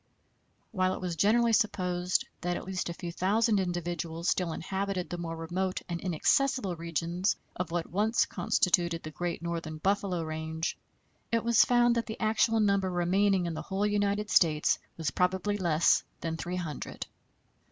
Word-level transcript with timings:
While 0.71 0.95
it 0.95 0.99
was 0.99 1.15
generally 1.15 1.53
supposed 1.53 2.25
that 2.41 2.57
at 2.57 2.63
least 2.65 2.89
a 2.89 2.93
few 2.95 3.11
thousand 3.11 3.59
individuals 3.59 4.29
still 4.29 4.51
inhabited 4.51 5.11
the 5.11 5.19
more 5.19 5.35
remote 5.35 5.79
and 5.87 6.01
inaccessible 6.01 6.75
regions 6.75 7.35
of 7.55 7.69
what 7.69 7.85
once 7.85 8.25
constituted 8.25 9.03
the 9.03 9.11
great 9.11 9.43
northern 9.43 9.77
buffalo 9.77 10.23
range, 10.23 10.75
it 11.31 11.43
was 11.43 11.63
found 11.65 11.93
that 11.93 12.07
the 12.07 12.19
actual 12.19 12.59
number 12.59 12.89
remaining 12.89 13.45
in 13.45 13.53
the 13.53 13.61
whole 13.61 13.85
United 13.85 14.31
States 14.31 14.79
was 14.97 15.11
probably 15.11 15.55
less 15.59 16.03
than 16.21 16.35
three 16.35 16.55
hundred. 16.55 17.05